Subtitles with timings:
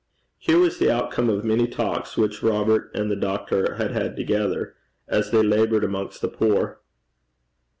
[0.39, 4.73] Here was the outcome of many talks which Robert and the doctor had had together,
[5.07, 6.79] as they laboured amongst the poor.